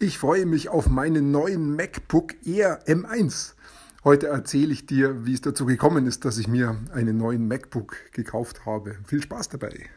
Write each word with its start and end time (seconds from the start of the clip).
Ich 0.00 0.18
freue 0.18 0.46
mich 0.46 0.68
auf 0.68 0.88
meinen 0.88 1.32
neuen 1.32 1.74
MacBook 1.74 2.34
Air 2.46 2.86
M1. 2.86 3.54
Heute 4.04 4.28
erzähle 4.28 4.72
ich 4.72 4.86
dir, 4.86 5.26
wie 5.26 5.34
es 5.34 5.40
dazu 5.40 5.66
gekommen 5.66 6.06
ist, 6.06 6.24
dass 6.24 6.38
ich 6.38 6.46
mir 6.46 6.76
einen 6.94 7.16
neuen 7.16 7.48
MacBook 7.48 7.96
gekauft 8.12 8.64
habe. 8.64 8.96
Viel 9.08 9.20
Spaß 9.20 9.48
dabei! 9.48 9.90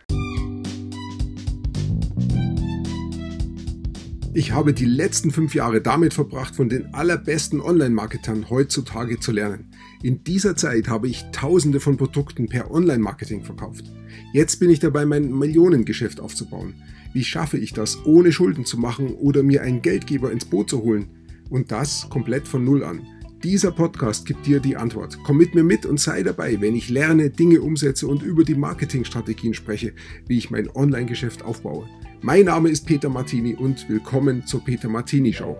Ich 4.33 4.53
habe 4.53 4.73
die 4.73 4.85
letzten 4.85 5.31
fünf 5.31 5.53
Jahre 5.53 5.81
damit 5.81 6.13
verbracht, 6.13 6.55
von 6.55 6.69
den 6.69 6.93
allerbesten 6.93 7.59
Online-Marketern 7.59 8.49
heutzutage 8.49 9.19
zu 9.19 9.33
lernen. 9.33 9.65
In 10.03 10.23
dieser 10.23 10.55
Zeit 10.55 10.87
habe 10.87 11.09
ich 11.09 11.25
tausende 11.33 11.81
von 11.81 11.97
Produkten 11.97 12.47
per 12.47 12.71
Online-Marketing 12.71 13.43
verkauft. 13.43 13.91
Jetzt 14.31 14.61
bin 14.61 14.69
ich 14.69 14.79
dabei, 14.79 15.05
mein 15.05 15.37
Millionengeschäft 15.37 16.21
aufzubauen. 16.21 16.75
Wie 17.11 17.25
schaffe 17.25 17.57
ich 17.57 17.73
das, 17.73 18.05
ohne 18.05 18.31
Schulden 18.31 18.63
zu 18.63 18.77
machen 18.79 19.15
oder 19.15 19.43
mir 19.43 19.63
einen 19.63 19.81
Geldgeber 19.81 20.31
ins 20.31 20.45
Boot 20.45 20.69
zu 20.69 20.81
holen? 20.81 21.09
Und 21.49 21.73
das 21.73 22.07
komplett 22.09 22.47
von 22.47 22.63
Null 22.63 22.85
an. 22.85 23.05
Dieser 23.43 23.71
Podcast 23.71 24.25
gibt 24.25 24.45
dir 24.45 24.61
die 24.61 24.77
Antwort. 24.77 25.17
Komm 25.25 25.39
mit 25.39 25.55
mir 25.55 25.63
mit 25.63 25.85
und 25.85 25.99
sei 25.99 26.23
dabei, 26.23 26.61
wenn 26.61 26.75
ich 26.75 26.89
lerne, 26.89 27.31
Dinge 27.31 27.59
umsetze 27.59 28.07
und 28.07 28.23
über 28.23 28.45
die 28.45 28.55
Marketingstrategien 28.55 29.53
spreche, 29.53 29.93
wie 30.27 30.37
ich 30.37 30.51
mein 30.51 30.69
Online-Geschäft 30.73 31.43
aufbaue. 31.43 31.89
Mein 32.23 32.45
Name 32.45 32.69
ist 32.69 32.85
Peter 32.85 33.09
Martini 33.09 33.55
und 33.55 33.89
willkommen 33.89 34.45
zur 34.45 34.63
Peter 34.63 34.87
Martini 34.87 35.33
Show. 35.33 35.57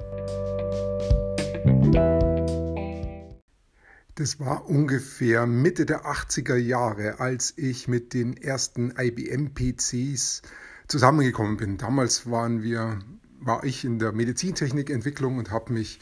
Das 4.13 4.39
war 4.39 4.70
ungefähr 4.70 5.47
Mitte 5.47 5.87
der 5.87 6.05
80er 6.05 6.57
Jahre, 6.57 7.20
als 7.20 7.57
ich 7.57 7.87
mit 7.87 8.13
den 8.13 8.37
ersten 8.37 8.93
IBM-PCs 8.95 10.43
zusammengekommen 10.87 11.57
bin. 11.57 11.79
Damals 11.79 12.29
waren 12.29 12.62
wir, 12.62 12.99
war 13.39 13.63
ich 13.63 13.84
in 13.84 13.98
der 13.98 14.12
Medizintechnikentwicklung 14.12 15.39
und 15.39 15.49
habe 15.49 15.73
mich 15.73 15.99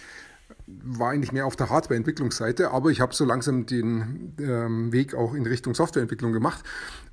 war 0.83 1.11
eigentlich 1.11 1.31
mehr 1.31 1.45
auf 1.45 1.55
der 1.55 1.69
Hardware-Entwicklungsseite, 1.69 2.71
aber 2.71 2.89
ich 2.89 3.01
habe 3.01 3.13
so 3.13 3.25
langsam 3.25 3.65
den 3.65 4.33
ähm, 4.39 4.91
Weg 4.91 5.13
auch 5.13 5.33
in 5.33 5.45
Richtung 5.45 5.73
Softwareentwicklung 5.73 6.31
gemacht. 6.31 6.63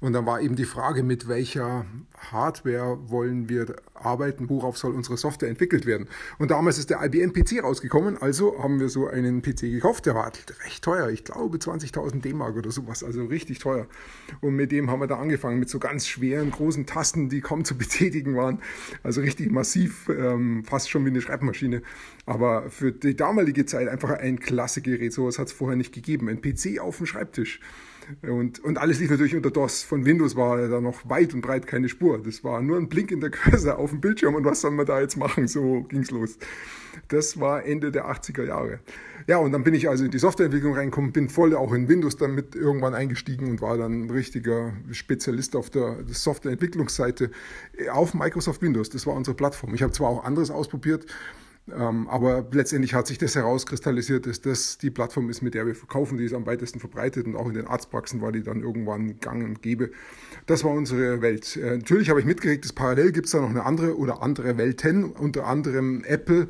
Und 0.01 0.13
dann 0.13 0.27
war 0.27 0.41
eben 0.41 0.57
die 0.57 0.65
Frage, 0.65 1.03
mit 1.03 1.29
welcher 1.29 1.87
Hardware 2.31 2.99
wollen 3.09 3.49
wir 3.49 3.77
arbeiten, 3.95 4.49
worauf 4.49 4.77
soll 4.77 4.95
unsere 4.95 5.17
Software 5.17 5.49
entwickelt 5.49 5.87
werden. 5.87 6.09
Und 6.39 6.51
damals 6.51 6.79
ist 6.79 6.91
der 6.91 7.03
IBM 7.03 7.33
PC 7.33 7.63
rausgekommen, 7.63 8.19
also 8.19 8.63
haben 8.63 8.79
wir 8.79 8.89
so 8.89 9.09
einen 9.09 9.43
PC 9.43 9.63
gekauft, 9.63 10.07
der 10.07 10.15
war 10.15 10.31
recht 10.65 10.85
teuer, 10.85 11.09
ich 11.09 11.25
glaube 11.25 11.59
20.000 11.59 12.21
D-Mark 12.21 12.57
oder 12.57 12.71
sowas, 12.71 13.03
also 13.03 13.25
richtig 13.25 13.59
teuer. 13.59 13.87
Und 14.41 14.55
mit 14.55 14.71
dem 14.71 14.91
haben 14.91 15.01
wir 15.01 15.07
da 15.07 15.17
angefangen, 15.17 15.59
mit 15.59 15.71
so 15.71 15.79
ganz 15.79 16.07
schweren, 16.07 16.51
großen 16.51 16.87
Tasten, 16.87 17.29
die 17.29 17.41
kaum 17.41 17.65
zu 17.65 17.77
betätigen 17.79 18.37
waren, 18.37 18.61
also 19.03 19.21
richtig 19.21 19.51
massiv, 19.51 20.09
ähm, 20.09 20.65
fast 20.65 20.91
schon 20.91 21.05
wie 21.05 21.11
eine 21.11 21.21
Schreibmaschine. 21.21 21.83
Aber 22.27 22.71
für 22.71 22.93
die 22.93 23.17
damalige 23.17 23.46
Zeit 23.67 23.89
einfach 23.89 24.11
ein 24.11 24.41
klasse 24.41 24.81
Gerät, 24.81 25.13
sowas 25.13 25.39
hat 25.39 25.49
es 25.49 25.53
vorher 25.53 25.77
nicht 25.77 25.93
gegeben, 25.93 26.29
ein 26.29 26.41
PC 26.41 26.81
auf 26.81 26.99
dem 26.99 27.07
Schreibtisch. 27.07 27.61
Und, 28.23 28.63
und 28.63 28.79
alles 28.79 29.01
lief 29.01 29.11
natürlich 29.11 29.35
unter 29.35 29.51
DOS. 29.51 29.83
Von 29.83 30.05
Windows 30.05 30.37
war 30.37 30.69
da 30.69 30.81
noch 30.81 31.09
weit 31.09 31.35
und 31.35 31.41
breit 31.41 31.67
keine 31.67 31.89
Spur. 31.89 32.23
Das 32.23 32.45
war 32.45 32.63
nur 32.63 32.77
ein 32.77 32.89
Blink 32.89 33.11
in 33.11 33.21
der 33.21 33.31
Cursor 33.31 33.79
auf 33.79 33.91
dem 33.91 34.01
Bildschirm 34.01 34.35
und 34.35 34.45
was 34.45 34.61
soll 34.61 34.71
man 34.71 34.87
da 34.87 35.01
jetzt 35.01 35.17
machen? 35.17 35.49
So 35.49 35.83
ging's 35.89 36.11
los. 36.11 36.39
Das 37.09 37.41
war 37.41 37.65
Ende 37.65 37.91
der 37.91 38.07
80er 38.07 38.45
Jahre. 38.45 38.81
Ja, 39.27 39.39
und 39.39 39.51
dann 39.53 39.65
bin 39.65 39.75
ich 39.75 39.89
also 39.89 40.05
in 40.05 40.13
die 40.13 40.19
Softwareentwicklung 40.19 40.75
reingekommen, 40.75 41.11
bin 41.11 41.29
voll 41.29 41.55
auch 41.57 41.73
in 41.73 41.89
Windows 41.89 42.17
damit 42.17 42.55
irgendwann 42.55 42.95
eingestiegen 42.95 43.51
und 43.51 43.61
war 43.61 43.77
dann 43.77 44.05
ein 44.05 44.11
richtiger 44.11 44.73
Spezialist 44.93 45.57
auf 45.57 45.69
der 45.69 45.97
Softwareentwicklungsseite 46.07 47.33
auf 47.91 48.15
Microsoft 48.15 48.63
Windows. 48.63 48.89
Das 48.89 49.05
war 49.05 49.15
unsere 49.15 49.37
Plattform. 49.37 49.75
Ich 49.75 49.83
habe 49.83 49.93
zwar 49.93 50.11
auch 50.11 50.25
anderes 50.25 50.51
ausprobiert, 50.51 51.07
aber 51.73 52.47
letztendlich 52.53 52.95
hat 52.95 53.09
sich 53.09 53.19
das 53.19 53.35
herauskristallisiert, 53.35 54.27
dass 54.27 54.41
das 54.41 54.79
die 54.79 54.91
Plattform 54.91 55.29
ist, 55.31 55.43
mit 55.43 55.55
der 55.55 55.67
wir 55.67 55.75
verkaufen. 55.75 56.17
Die 56.17 56.25
ist 56.25 56.33
am 56.33 56.47
weitesten 56.47 56.79
verbreitet 56.79 57.27
und 57.27 57.35
auch 57.35 57.49
in 57.49 57.55
den 57.55 57.67
Arztpraxen 57.67 58.21
war 58.21 58.31
die 58.31 58.43
dann 58.43 58.61
irgendwann 58.61 59.19
gang 59.19 59.45
und 59.45 59.63
gäbe. 59.63 59.91
Das 60.47 60.63
war 60.63 60.71
unsere 60.71 61.23
Welt. 61.23 61.57
Äh, 61.57 61.79
natürlich 61.79 62.09
habe 62.09 62.21
ich 62.21 62.27
mitgekriegt, 62.27 62.65
dass 62.65 62.73
parallel 62.73 63.11
gibt 63.11 63.27
es 63.27 63.33
da 63.33 63.41
noch 63.41 63.51
eine 63.51 63.65
andere 63.65 63.97
oder 63.97 64.23
andere 64.23 64.59
Welten, 64.59 65.05
unter 65.05 65.47
anderem 65.47 66.05
Apple. 66.05 66.49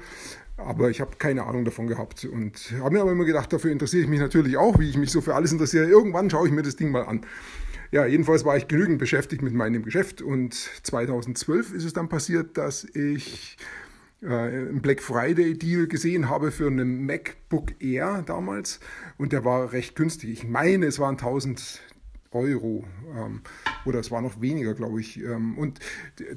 Aber 0.58 0.90
ich 0.90 1.00
habe 1.00 1.16
keine 1.18 1.44
Ahnung 1.44 1.64
davon 1.64 1.86
gehabt 1.86 2.24
und 2.24 2.72
habe 2.80 2.94
mir 2.94 3.00
aber 3.02 3.12
immer 3.12 3.24
gedacht, 3.26 3.52
dafür 3.52 3.70
interessiere 3.70 4.02
ich 4.02 4.08
mich 4.08 4.20
natürlich 4.20 4.56
auch, 4.56 4.78
wie 4.78 4.88
ich 4.88 4.96
mich 4.96 5.12
so 5.12 5.20
für 5.20 5.34
alles 5.34 5.52
interessiere. 5.52 5.86
Irgendwann 5.86 6.30
schaue 6.30 6.46
ich 6.46 6.52
mir 6.52 6.62
das 6.62 6.76
Ding 6.76 6.90
mal 6.90 7.04
an. 7.04 7.22
Ja, 7.90 8.04
jedenfalls 8.04 8.44
war 8.44 8.56
ich 8.56 8.68
genügend 8.68 8.98
beschäftigt 8.98 9.42
mit 9.42 9.54
meinem 9.54 9.82
Geschäft 9.82 10.20
und 10.20 10.54
2012 10.54 11.72
ist 11.72 11.84
es 11.84 11.92
dann 11.92 12.08
passiert, 12.08 12.58
dass 12.58 12.84
ich 12.84 13.56
einen 14.22 14.80
Black 14.80 15.02
Friday 15.02 15.58
Deal 15.58 15.86
gesehen 15.86 16.28
habe 16.28 16.50
für 16.50 16.66
einen 16.66 17.04
MacBook 17.04 17.80
Air 17.80 18.22
damals 18.26 18.80
und 19.18 19.32
der 19.32 19.44
war 19.44 19.72
recht 19.72 19.94
günstig. 19.94 20.30
Ich 20.30 20.44
meine, 20.44 20.86
es 20.86 20.98
waren 20.98 21.16
1000 21.16 21.80
Euro 22.32 22.84
ähm, 23.14 23.40
oder 23.84 24.00
es 24.00 24.10
war 24.10 24.20
noch 24.20 24.40
weniger, 24.40 24.74
glaube 24.74 25.00
ich. 25.00 25.20
Ähm, 25.22 25.58
und 25.58 25.80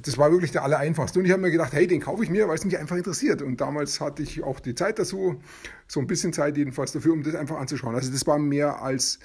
das 0.02 0.18
war 0.18 0.32
wirklich 0.32 0.52
der 0.52 0.64
allereinfachste. 0.64 1.20
Und 1.20 1.26
ich 1.26 1.32
habe 1.32 1.42
mir 1.42 1.52
gedacht, 1.52 1.74
hey, 1.74 1.88
den 1.88 2.02
kaufe 2.02 2.24
ich 2.24 2.30
mir, 2.30 2.48
weil 2.48 2.56
es 2.56 2.66
mich 2.66 2.78
einfach 2.78 2.96
interessiert. 2.96 3.42
Und 3.42 3.62
damals 3.62 4.00
hatte 4.00 4.24
ich 4.24 4.44
auch 4.44 4.60
die 4.60 4.76
Zeit 4.76 5.00
dazu, 5.00 5.42
so 5.88 6.00
ein 6.00 6.08
bisschen 6.08 6.34
Zeit 6.34 6.58
jedenfalls 6.58 6.92
dafür, 6.92 7.14
um 7.14 7.24
das 7.24 7.36
einfach 7.36 7.58
anzuschauen. 7.58 7.96
Also 7.96 8.12
das 8.12 8.26
war 8.28 8.40
mehr 8.40 8.82
als 8.82 9.20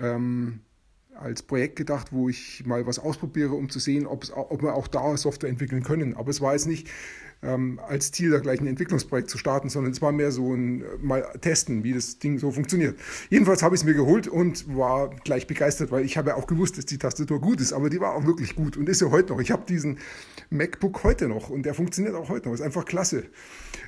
ähm, 0.00 0.60
als 1.16 1.42
Projekt 1.42 1.76
gedacht, 1.76 2.08
wo 2.12 2.28
ich 2.28 2.64
mal 2.66 2.86
was 2.86 2.98
ausprobiere, 2.98 3.54
um 3.54 3.68
zu 3.68 3.78
sehen, 3.78 4.06
ob, 4.06 4.24
wir 4.62 4.74
auch 4.74 4.88
da 4.88 5.16
Software 5.16 5.50
entwickeln 5.50 5.82
können. 5.82 6.14
Aber 6.16 6.30
es 6.30 6.40
war 6.40 6.52
jetzt 6.52 6.66
nicht 6.66 6.88
ähm, 7.42 7.80
als 7.86 8.10
Ziel, 8.10 8.30
da 8.30 8.38
gleich 8.38 8.60
ein 8.60 8.66
Entwicklungsprojekt 8.66 9.30
zu 9.30 9.38
starten, 9.38 9.68
sondern 9.68 9.92
es 9.92 10.02
war 10.02 10.12
mehr 10.12 10.32
so 10.32 10.54
ein 10.54 10.82
äh, 10.82 10.84
mal 11.00 11.22
testen, 11.40 11.84
wie 11.84 11.92
das 11.92 12.18
Ding 12.18 12.38
so 12.38 12.50
funktioniert. 12.50 12.98
Jedenfalls 13.30 13.62
habe 13.62 13.74
ich 13.74 13.82
es 13.82 13.84
mir 13.84 13.94
geholt 13.94 14.26
und 14.26 14.76
war 14.76 15.10
gleich 15.10 15.46
begeistert, 15.46 15.90
weil 15.90 16.04
ich 16.04 16.16
habe 16.16 16.30
ja 16.30 16.36
auch 16.36 16.46
gewusst, 16.46 16.78
dass 16.78 16.86
die 16.86 16.98
Tastatur 16.98 17.40
gut 17.40 17.60
ist, 17.60 17.72
aber 17.72 17.90
die 17.90 18.00
war 18.00 18.14
auch 18.14 18.24
wirklich 18.24 18.56
gut 18.56 18.76
und 18.76 18.88
ist 18.88 19.00
ja 19.00 19.10
heute 19.10 19.32
noch. 19.32 19.40
Ich 19.40 19.50
habe 19.50 19.64
diesen 19.68 19.98
MacBook 20.50 21.04
heute 21.04 21.28
noch 21.28 21.50
und 21.50 21.64
der 21.64 21.74
funktioniert 21.74 22.14
auch 22.14 22.28
heute 22.28 22.48
noch. 22.48 22.54
Ist 22.54 22.62
einfach 22.62 22.84
klasse. 22.84 23.24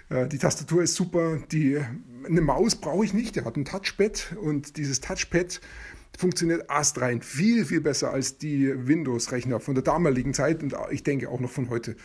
Äh, 0.08 0.28
die 0.28 0.38
Tastatur 0.38 0.82
ist 0.82 0.94
super. 0.94 1.38
Die, 1.50 1.80
eine 2.26 2.40
Maus 2.40 2.76
brauche 2.76 3.04
ich 3.04 3.14
nicht. 3.14 3.36
Der 3.36 3.44
hat 3.44 3.56
ein 3.56 3.64
Touchpad 3.64 4.36
und 4.40 4.76
dieses 4.76 5.00
Touchpad 5.00 5.60
funktioniert 6.16 6.70
astrein 6.70 7.22
viel, 7.22 7.64
viel 7.64 7.80
besser 7.80 8.12
als 8.12 8.38
die 8.38 8.72
Windows-Rechner 8.86 9.60
von 9.60 9.74
der 9.74 9.84
damaligen 9.84 10.34
Zeit 10.34 10.62
und 10.62 10.74
ich 10.90 11.02
denke 11.02 11.28
auch 11.28 11.40
noch 11.40 11.50
von 11.50 11.68
heute. 11.68 11.96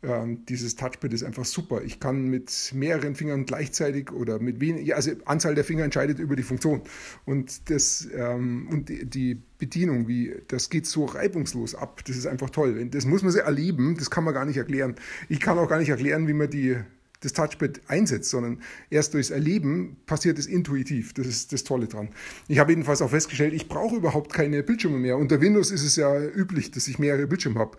Ähm, 0.00 0.44
dieses 0.44 0.76
Touchpad 0.76 1.12
ist 1.12 1.24
einfach 1.24 1.44
super. 1.44 1.82
Ich 1.82 1.98
kann 1.98 2.28
mit 2.28 2.70
mehreren 2.72 3.16
Fingern 3.16 3.46
gleichzeitig 3.46 4.12
oder 4.12 4.38
mit 4.38 4.60
weniger, 4.60 4.94
also 4.94 5.10
Anzahl 5.24 5.56
der 5.56 5.64
Finger 5.64 5.82
entscheidet 5.82 6.20
über 6.20 6.36
die 6.36 6.44
Funktion. 6.44 6.82
Und, 7.24 7.68
das, 7.68 8.08
ähm, 8.14 8.68
und 8.70 8.88
die 8.88 9.42
Bedienung, 9.58 10.06
wie, 10.06 10.36
das 10.46 10.70
geht 10.70 10.86
so 10.86 11.04
reibungslos 11.04 11.74
ab. 11.74 12.02
Das 12.06 12.16
ist 12.16 12.26
einfach 12.26 12.50
toll. 12.50 12.84
Das 12.90 13.06
muss 13.06 13.22
man 13.22 13.32
sehr 13.32 13.44
erleben, 13.44 13.96
das 13.98 14.08
kann 14.08 14.22
man 14.22 14.34
gar 14.34 14.44
nicht 14.44 14.56
erklären. 14.56 14.94
Ich 15.28 15.40
kann 15.40 15.58
auch 15.58 15.68
gar 15.68 15.78
nicht 15.78 15.88
erklären, 15.88 16.28
wie 16.28 16.32
man 16.32 16.48
die 16.48 16.76
das 17.20 17.32
Touchpad 17.32 17.80
einsetzt, 17.88 18.30
sondern 18.30 18.62
erst 18.90 19.14
durchs 19.14 19.30
Erleben 19.30 19.96
passiert 20.06 20.38
es 20.38 20.46
intuitiv. 20.46 21.14
Das 21.14 21.26
ist 21.26 21.52
das 21.52 21.64
Tolle 21.64 21.88
dran. 21.88 22.10
Ich 22.46 22.58
habe 22.58 22.72
jedenfalls 22.72 23.02
auch 23.02 23.10
festgestellt, 23.10 23.54
ich 23.54 23.68
brauche 23.68 23.96
überhaupt 23.96 24.32
keine 24.32 24.62
Bildschirme 24.62 24.98
mehr. 24.98 25.16
Unter 25.16 25.40
Windows 25.40 25.70
ist 25.70 25.84
es 25.84 25.96
ja 25.96 26.20
üblich, 26.22 26.70
dass 26.70 26.86
ich 26.88 26.98
mehrere 26.98 27.26
Bildschirme 27.26 27.58
habe. 27.58 27.76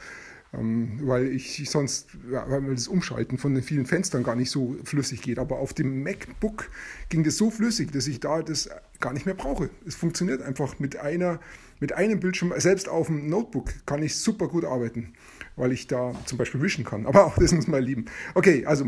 Ähm, 0.51 0.99
weil 1.03 1.27
ich 1.27 1.69
sonst, 1.69 2.07
weil 2.23 2.73
das 2.73 2.87
Umschalten 2.87 3.37
von 3.37 3.53
den 3.53 3.61
vielen 3.61 3.85
Fenstern 3.85 4.23
gar 4.23 4.35
nicht 4.35 4.49
so 4.49 4.75
flüssig 4.83 5.21
geht. 5.21 5.37
Aber 5.37 5.59
auf 5.59 5.73
dem 5.73 6.01
MacBook 6.01 6.71
ging 7.09 7.23
das 7.23 7.37
so 7.37 7.51
flüssig, 7.51 7.91
dass 7.91 8.07
ich 8.07 8.19
da 8.19 8.41
das 8.41 8.69
gar 8.99 9.13
nicht 9.13 9.27
mehr 9.27 9.35
brauche. 9.35 9.69
Es 9.85 9.95
funktioniert 9.95 10.41
einfach 10.41 10.79
mit 10.79 10.97
einer, 10.97 11.39
mit 11.79 11.93
einem 11.93 12.19
Bildschirm. 12.19 12.51
Selbst 12.57 12.89
auf 12.89 13.07
dem 13.07 13.29
Notebook 13.29 13.71
kann 13.85 14.01
ich 14.01 14.15
super 14.15 14.47
gut 14.47 14.65
arbeiten, 14.65 15.13
weil 15.59 15.71
ich 15.71 15.87
da 15.87 16.13
zum 16.25 16.37
Beispiel 16.37 16.61
wischen 16.61 16.85
kann. 16.85 17.05
Aber 17.05 17.25
auch 17.25 17.37
das 17.37 17.51
muss 17.51 17.67
man 17.67 17.83
lieben. 17.83 18.05
Okay, 18.33 18.65
also 18.65 18.85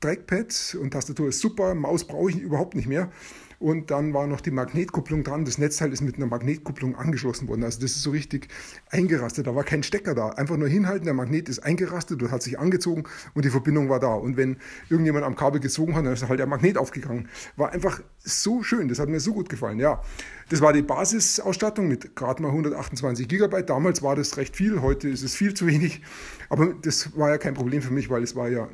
Trackpad 0.00 0.78
und 0.80 0.92
Tastatur 0.92 1.28
ist 1.28 1.40
super. 1.40 1.74
Maus 1.74 2.04
brauche 2.04 2.30
ich 2.30 2.38
überhaupt 2.38 2.74
nicht 2.74 2.88
mehr. 2.88 3.10
Und 3.60 3.90
dann 3.90 4.14
war 4.14 4.28
noch 4.28 4.40
die 4.40 4.52
Magnetkupplung 4.52 5.24
dran. 5.24 5.44
Das 5.44 5.58
Netzteil 5.58 5.92
ist 5.92 6.00
mit 6.00 6.14
einer 6.14 6.26
Magnetkupplung 6.26 6.94
angeschlossen 6.94 7.48
worden. 7.48 7.64
Also 7.64 7.80
das 7.80 7.90
ist 7.90 8.02
so 8.02 8.10
richtig 8.10 8.48
eingerastet. 8.90 9.48
Da 9.48 9.54
war 9.54 9.64
kein 9.64 9.82
Stecker 9.82 10.14
da. 10.14 10.28
Einfach 10.28 10.56
nur 10.56 10.68
hinhalten, 10.68 11.06
der 11.06 11.14
Magnet 11.14 11.48
ist 11.48 11.58
eingerastet 11.58 12.22
und 12.22 12.30
hat 12.30 12.40
sich 12.42 12.60
angezogen 12.60 13.02
und 13.34 13.44
die 13.44 13.50
Verbindung 13.50 13.88
war 13.88 13.98
da. 13.98 14.14
Und 14.14 14.36
wenn 14.36 14.58
irgendjemand 14.88 15.24
am 15.24 15.34
Kabel 15.34 15.60
gezogen 15.60 15.96
hat, 15.96 16.06
dann 16.06 16.12
ist 16.12 16.28
halt 16.28 16.38
der 16.38 16.46
Magnet 16.46 16.78
aufgegangen. 16.78 17.28
War 17.56 17.72
einfach 17.72 18.00
so 18.18 18.62
schön. 18.62 18.88
Das 18.88 19.00
hat 19.00 19.08
mir 19.08 19.18
so 19.18 19.32
gut 19.32 19.48
gefallen. 19.48 19.80
Ja, 19.80 20.02
das 20.50 20.60
war 20.60 20.72
die 20.72 20.82
Basisausstattung 20.82 21.88
mit 21.88 22.14
gerade 22.14 22.40
mal 22.40 22.50
128 22.50 23.26
Gigabyte. 23.26 23.68
Damals 23.68 24.02
war 24.02 24.14
das 24.14 24.36
recht 24.36 24.54
viel. 24.54 24.82
Heute 24.82 25.08
ist 25.08 25.24
es 25.24 25.34
viel 25.34 25.54
zu 25.54 25.66
wenig. 25.66 26.00
Aber 26.48 26.74
das 26.80 27.16
war 27.18 27.30
ja 27.30 27.38
kein 27.38 27.54
Problem 27.54 27.82
für 27.82 27.92
mich, 27.92 28.08
weil 28.08 28.22
es 28.22 28.36
war 28.36 28.48
ja 28.48 28.68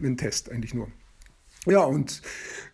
ein 0.00 0.16
Test 0.16 0.52
eigentlich 0.52 0.74
nur. 0.74 0.86
Ja, 1.66 1.80
und 1.80 2.22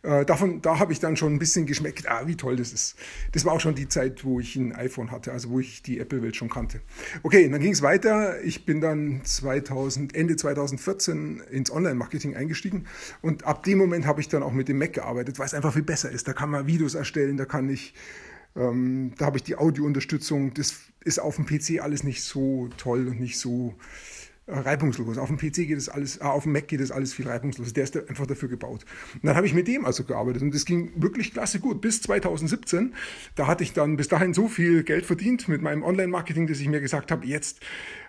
äh, 0.03 0.25
davon, 0.25 0.61
da 0.61 0.79
habe 0.79 0.93
ich 0.93 1.01
dann 1.01 1.17
schon 1.17 1.35
ein 1.35 1.39
bisschen 1.39 1.67
geschmeckt, 1.67 2.09
ah, 2.09 2.27
wie 2.27 2.37
toll 2.37 2.57
das 2.57 2.73
ist. 2.73 2.97
Das 3.33 3.45
war 3.45 3.55
auch 3.55 3.61
schon 3.61 3.75
die 3.75 3.89
Zeit, 3.89 4.25
wo 4.25 4.39
ich 4.39 4.55
ein 4.57 4.75
iPhone 4.75 5.11
hatte, 5.11 5.33
also 5.33 5.51
wo 5.51 5.61
ich 5.61 5.83
die 5.83 5.99
Apple-Welt 5.99 6.37
schon 6.37 6.51
kannte. 6.51 6.81
Okay, 7.23 7.49
dann 7.49 7.61
ging 7.61 7.73
es 7.73 7.83
weiter. 7.83 8.43
Ich 8.43 8.67
bin 8.67 8.81
dann 8.81 9.23
2000, 9.25 10.15
Ende 10.15 10.37
2014 10.37 11.41
ins 11.51 11.71
Online-Marketing 11.71 12.37
eingestiegen 12.37 12.87
und 13.23 13.45
ab 13.45 13.63
dem 13.65 13.79
Moment 13.79 14.07
habe 14.07 14.21
ich 14.21 14.29
dann 14.29 14.43
auch 14.43 14.53
mit 14.53 14.69
dem 14.69 14.79
Mac 14.79 14.93
gearbeitet, 14.93 15.39
weil 15.39 15.47
es 15.47 15.55
einfach 15.55 15.73
viel 15.73 15.83
besser 15.83 16.11
ist. 16.11 16.29
Da 16.29 16.35
kann 16.35 16.51
man 16.51 16.67
Videos 16.67 16.95
erstellen, 16.95 17.39
da 17.39 17.47
kann 17.47 17.71
ich, 17.71 17.95
ähm, 18.55 19.13
da 19.17 19.27
habe 19.27 19.39
ich 19.39 19.43
die 19.43 19.57
Audio-Unterstützung. 19.57 20.53
Das 20.53 20.77
ist 21.03 21.19
auf 21.19 21.37
dem 21.37 21.47
PC 21.47 21.81
alles 21.81 22.05
nicht 22.05 22.23
so 22.23 22.69
toll 22.77 23.09
und 23.09 23.21
nicht 23.21 23.39
so 23.39 23.75
reibungslos. 24.47 25.17
Auf 25.19 25.29
dem 25.29 25.39
PC 25.39 25.67
geht 25.67 25.79
es 25.79 25.89
alles, 25.89 26.19
äh, 26.19 26.25
auf 26.25 26.43
dem 26.43 26.53
Mac 26.53 26.69
geht 26.69 26.81
es 26.81 26.91
alles 26.91 27.15
viel 27.15 27.27
reibungslos. 27.27 27.73
Der 27.73 27.85
ist 27.85 27.97
einfach 28.09 28.27
dafür 28.27 28.49
gebaut. 28.49 28.85
Und 29.15 29.25
dann 29.25 29.37
habe 29.37 29.47
ich 29.47 29.55
mit 29.55 29.69
dem 29.69 29.85
also 29.85 30.05
gearbeitet 30.05 30.43
und 30.43 30.55
das 30.55 30.65
ging 30.65 30.93
wirklich 30.97 31.33
klasse 31.33 31.61
gut. 31.61 31.81
Bis 31.81 32.03
2017, 32.03 32.95
da 33.37 33.47
hatte 33.47 33.65
ich 33.65 33.73
dann 33.73 33.97
bis 33.97 34.09
dahin 34.09 34.35
so 34.35 34.49
viel 34.49 34.83
Geld 34.83 35.07
verdient 35.07 35.49
mit 35.49 35.63
meinem 35.63 35.83
Online-Marketing, 35.83 36.47
dass 36.47 36.61
ich 36.61 36.69
mir 36.69 36.81
gesagt 36.81 37.11
habe, 37.11 37.27
jetzt 37.27 37.61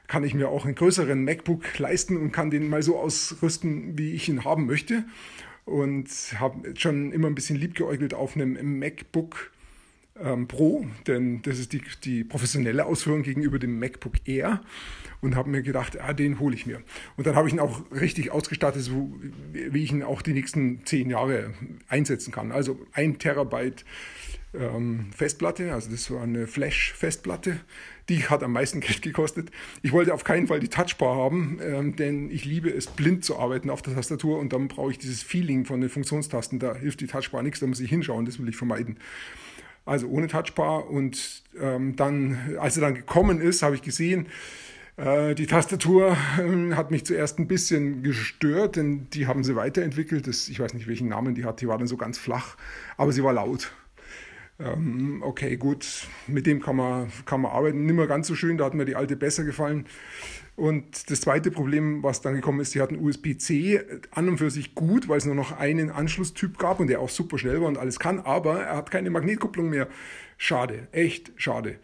kann 0.08 0.24
ich 0.24 0.34
mir 0.34 0.50
auch 0.50 0.66
einen 0.66 0.76
größeren 0.76 1.24
MacBook 1.24 1.80
leisten 1.80 2.18
und 2.18 2.32
kann 2.32 2.52
den 2.52 2.70
mal 2.70 2.84
so 2.84 2.98
ausrüsten, 3.00 3.98
wie 3.98 4.12
ich 4.12 4.30
ihn 4.30 4.44
haben 4.44 4.66
möchte. 4.66 5.06
Und 5.64 6.10
habe 6.38 6.74
schon 6.78 7.12
immer 7.12 7.28
ein 7.28 7.34
bisschen 7.34 7.56
liebgeäugelt 7.56 8.14
auf 8.14 8.36
einem 8.36 8.78
MacBook 8.78 9.52
ähm, 10.22 10.48
Pro, 10.48 10.86
denn 11.08 11.42
das 11.42 11.58
ist 11.60 11.74
die, 11.74 11.82
die 12.04 12.24
professionelle 12.24 12.86
Ausführung 12.86 13.24
gegenüber 13.24 13.58
dem 13.58 13.80
MacBook 13.80 14.14
Air 14.26 14.62
und 15.22 15.36
habe 15.36 15.50
mir 15.50 15.62
gedacht, 15.62 16.00
ah, 16.00 16.14
den 16.14 16.40
hole 16.40 16.56
ich 16.56 16.66
mir. 16.66 16.82
Und 17.18 17.28
dann 17.28 17.36
habe 17.36 17.48
ich 17.48 17.54
ihn 17.54 17.60
auch 17.60 17.82
richtig 17.92 18.32
ausgestattet, 18.32 18.82
so 18.82 19.14
wie 19.52 19.84
ich 19.84 19.92
ihn 19.92 20.04
auch 20.04 20.22
die 20.22 20.34
nächsten 20.34 20.86
zehn 20.86 21.10
Jahre 21.10 21.54
einsetzen 21.88 22.32
kann. 22.32 22.52
Also 22.52 22.80
ein 22.94 23.18
Terabyte 23.20 23.86
ähm, 24.54 25.08
Festplatte, 25.16 25.74
also 25.74 25.92
das 25.92 26.10
war 26.12 26.24
eine 26.24 26.48
Flash-Festplatte, 26.48 27.60
die 28.08 28.24
hat 28.26 28.44
am 28.44 28.54
meisten 28.54 28.80
Geld 28.82 29.02
gekostet. 29.02 29.52
Ich 29.82 29.92
wollte 29.92 30.14
auf 30.14 30.24
keinen 30.24 30.48
Fall 30.48 30.60
die 30.60 30.70
Touchbar 30.70 31.16
haben, 31.16 31.60
ähm, 31.62 31.96
denn 31.96 32.32
ich 32.32 32.46
liebe 32.46 32.70
es, 32.70 32.88
blind 32.88 33.26
zu 33.26 33.38
arbeiten 33.38 33.70
auf 33.70 33.82
der 33.82 33.96
Tastatur 33.96 34.40
und 34.40 34.54
dann 34.54 34.68
brauche 34.68 34.92
ich 34.92 34.98
dieses 34.98 35.24
Feeling 35.24 35.66
von 35.66 35.82
den 35.82 35.90
Funktionstasten. 35.90 36.60
Da 36.60 36.76
hilft 36.76 37.02
die 37.02 37.08
Touchbar 37.08 37.44
nichts, 37.44 37.60
da 37.60 37.68
muss 37.68 37.80
ich 37.80 37.90
hinschauen, 37.90 38.26
das 38.26 38.40
will 38.40 38.50
ich 38.50 38.56
vermeiden 38.56 38.98
also 39.86 40.08
ohne 40.08 40.28
Touchbar. 40.28 40.90
Und 40.90 41.44
ähm, 41.60 41.96
dann, 41.96 42.58
als 42.60 42.78
er 42.78 42.82
dann 42.82 42.96
gekommen 42.96 43.40
ist, 43.40 43.62
habe 43.62 43.76
ich 43.76 43.82
gesehen, 43.82 44.28
die 44.98 45.46
Tastatur 45.46 46.16
äh, 46.40 46.74
hat 46.76 46.90
mich 46.90 47.06
zuerst 47.06 47.38
ein 47.38 47.48
bisschen 47.48 48.02
gestört, 48.02 48.78
denn 48.78 49.10
die 49.10 49.28
haben 49.28 49.44
sie 49.44 49.56
weiterentwickelt. 49.56 50.26
Das, 50.28 50.48
ich 50.48 50.60
weiß 50.60 50.74
nicht, 50.74 50.88
welchen 50.88 51.10
Namen 51.10 51.36
die 51.36 51.44
hat, 51.44 51.60
die 51.60 51.68
war 51.68 51.78
dann 51.78 51.88
so 51.88 51.98
ganz 51.98 52.18
flach, 52.18 52.56
aber 52.98 53.12
sie 53.12 53.24
war 53.24 53.34
laut. 53.34 53.74
Ähm, 54.58 55.22
okay, 55.22 55.58
gut, 55.58 56.08
mit 56.28 56.48
dem 56.48 56.62
kann 56.62 56.78
man, 56.78 57.12
kann 57.26 57.42
man 57.42 57.52
arbeiten. 57.52 57.86
Nicht 57.86 57.96
mehr 57.96 58.08
ganz 58.08 58.28
so 58.28 58.36
schön, 58.36 58.58
da 58.58 58.66
hat 58.66 58.74
mir 58.74 58.86
die 58.86 58.96
alte 58.96 59.18
besser 59.18 59.44
gefallen. 59.44 59.86
Und 60.56 61.12
das 61.12 61.20
zweite 61.20 61.52
Problem, 61.52 62.02
was 62.02 62.22
dann 62.22 62.36
gekommen 62.36 62.62
ist, 62.62 62.72
sie 62.72 62.82
hatten 62.82 62.98
USB-C 62.98 63.82
an 64.12 64.30
und 64.30 64.38
für 64.38 64.50
sich 64.50 64.74
gut, 64.74 65.10
weil 65.10 65.18
es 65.18 65.26
nur 65.26 65.36
noch 65.36 65.60
einen 65.60 65.90
Anschlusstyp 65.90 66.58
gab 66.58 66.80
und 66.80 66.88
der 66.88 67.02
auch 67.02 67.10
super 67.10 67.38
schnell 67.38 67.60
war 67.60 67.68
und 67.68 67.78
alles 67.78 68.00
kann, 68.00 68.20
aber 68.20 68.62
er 68.64 68.78
hat 68.78 68.92
keine 68.92 69.10
Magnetkupplung 69.10 69.70
mehr. 69.70 69.90
Schade, 70.38 70.88
echt 70.94 71.34
schade. 71.36 71.78